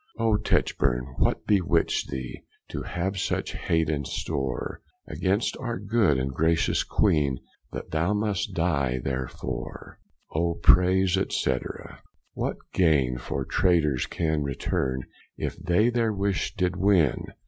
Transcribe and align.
O 0.17 0.35
Techburne, 0.35 1.13
what 1.19 1.45
bewitched 1.45 2.09
thee 2.09 2.41
To 2.71 2.81
have 2.81 3.19
such 3.19 3.51
hate 3.51 3.87
in 3.87 4.03
store, 4.03 4.81
Against 5.05 5.55
our 5.57 5.77
good 5.77 6.17
and 6.17 6.33
gratious 6.33 6.83
Queene, 6.83 7.37
That 7.71 7.91
thou 7.91 8.15
must 8.15 8.55
dye 8.55 8.97
therefore? 9.03 9.99
O 10.33 10.55
praise, 10.55 11.19
&c. 11.29 11.55
What 12.33 12.57
gaine 12.73 13.19
for 13.19 13.45
traitors 13.45 14.07
can 14.07 14.41
returne, 14.41 15.03
If 15.37 15.55
they 15.57 15.91
their 15.91 16.11
wish 16.13 16.55
did 16.55 16.77
win? 16.77 17.23